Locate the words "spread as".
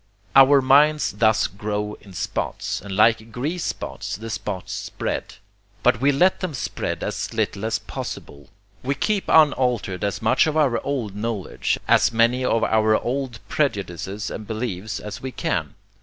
6.55-7.31